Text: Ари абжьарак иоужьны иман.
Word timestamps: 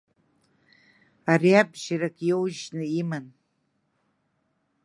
Ари 1.31 1.51
абжьарак 1.61 2.17
иоужьны 2.29 2.83
иман. 3.01 3.25